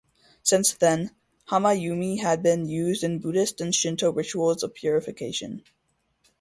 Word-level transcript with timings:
Since 0.41 0.73
then, 0.73 1.11
Hama 1.45 1.75
Yumi 1.75 2.21
have 2.21 2.41
been 2.41 2.65
used 2.67 3.03
in 3.03 3.19
Buddhist 3.19 3.61
and 3.61 3.71
Shinto 3.75 4.11
rituals 4.11 4.63
of 4.63 4.73
purification. 4.73 5.63